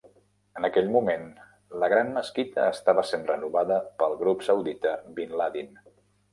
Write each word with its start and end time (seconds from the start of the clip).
En 0.61 0.67
aquell 0.69 0.87
moment, 0.95 1.27
la 1.83 1.89
Gran 1.93 2.09
Mesquita 2.17 2.65
estava 2.77 3.05
sent 3.11 3.29
renovada 3.29 3.79
pel 4.03 4.19
Grup 4.25 4.45
Saudita 4.51 4.99
Binladin. 5.21 5.75